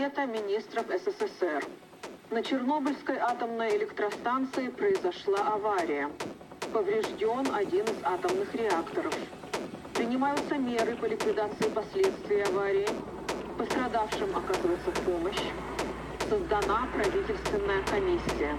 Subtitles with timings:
[0.00, 1.62] Совета министров СССР.
[2.30, 6.08] На Чернобыльской атомной электростанции произошла авария.
[6.72, 9.14] Поврежден один из атомных реакторов.
[9.92, 12.88] Принимаются меры по ликвидации последствий аварии.
[13.58, 15.42] Пострадавшим оказывается помощь.
[16.30, 18.56] Создана правительственная комиссия.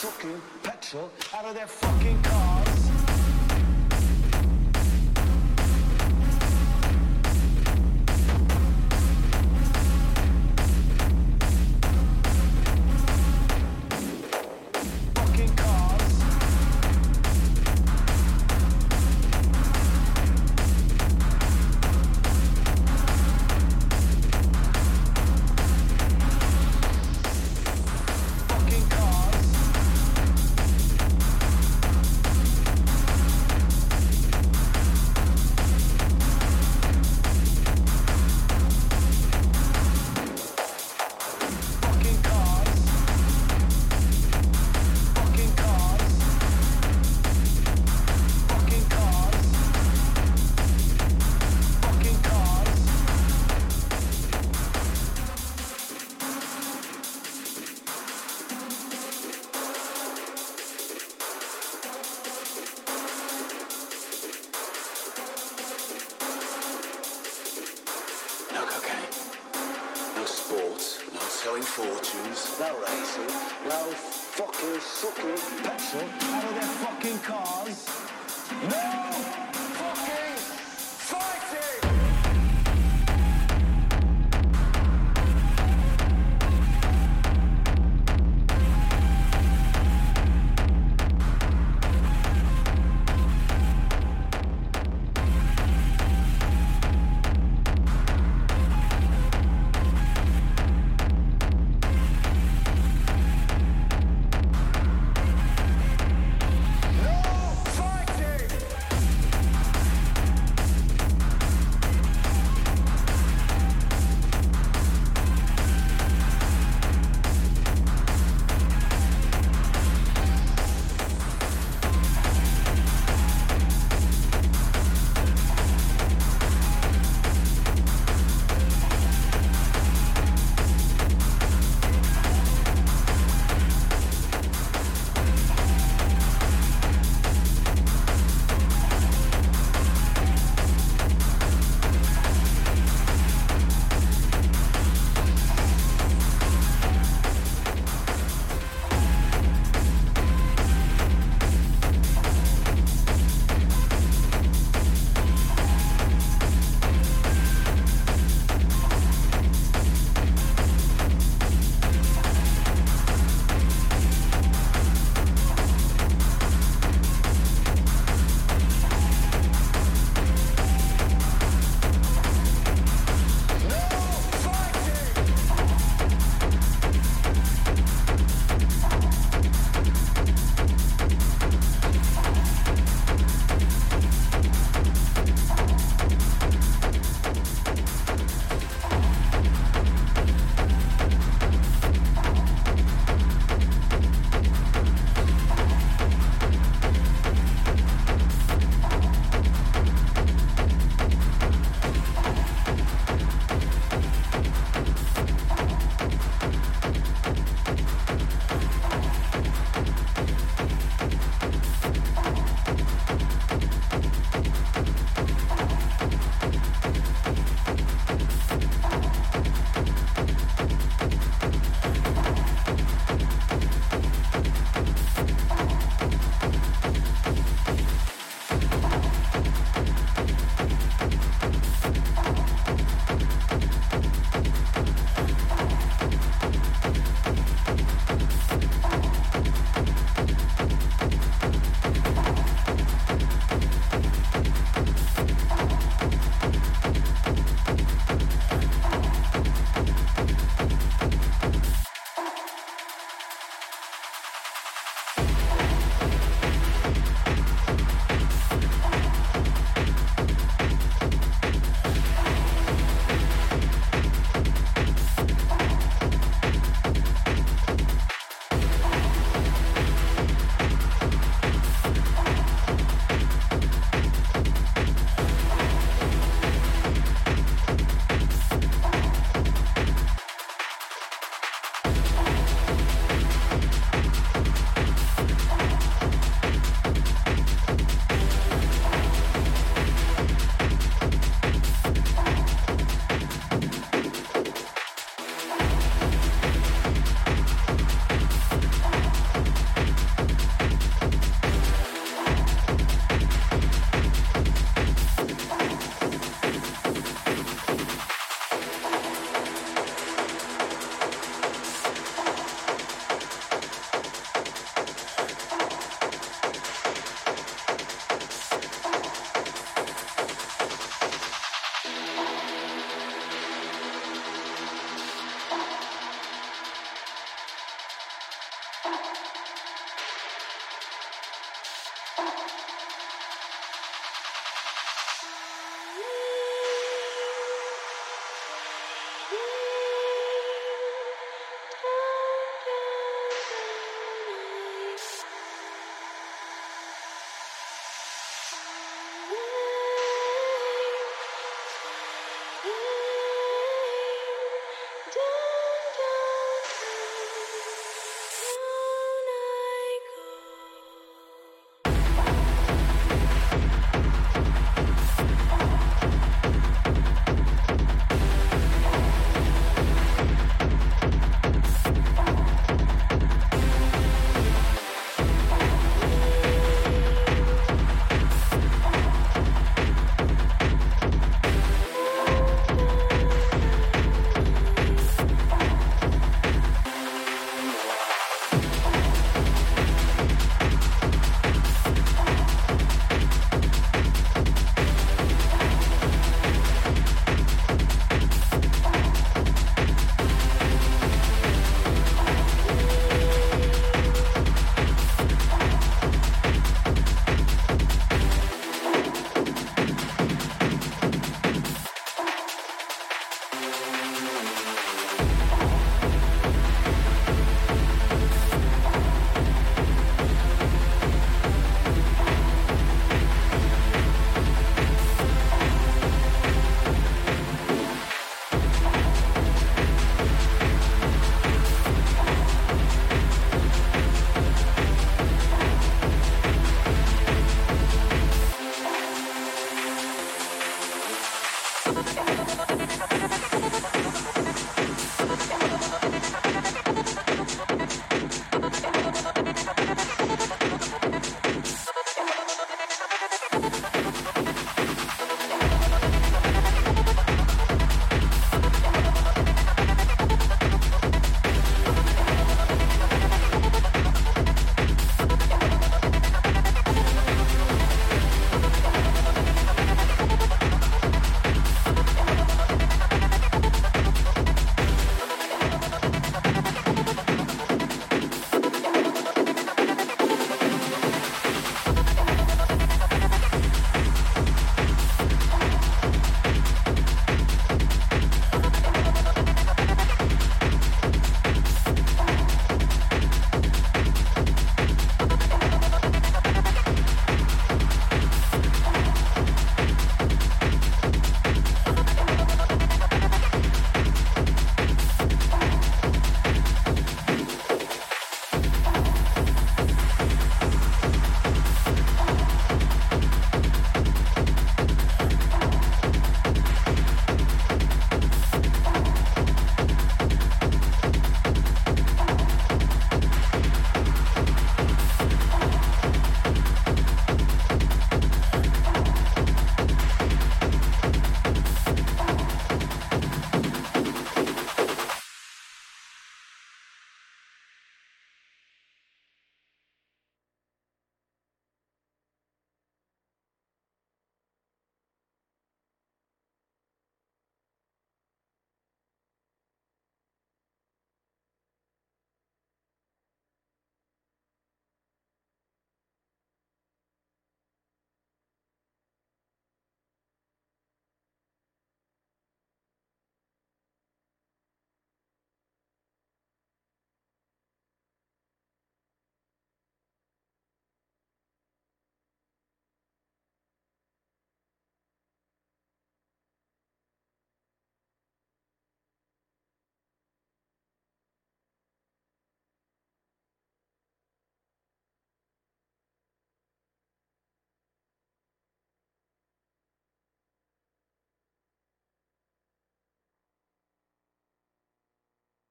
[0.00, 2.59] Sucking petrol out of their fucking cars.